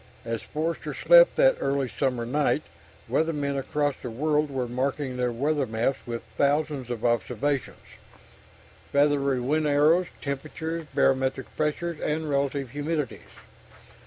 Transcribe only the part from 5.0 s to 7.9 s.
their weather maps with thousands of observations